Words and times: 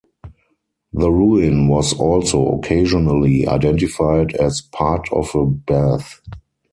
The 0.93 1.11
ruin 1.11 1.67
was 1.67 1.93
also 1.93 2.53
occasionally 2.55 3.47
identified 3.47 4.33
as 4.33 4.59
"part 4.59 5.07
of 5.13 5.35
a 5.35 5.45
bath". 5.45 6.21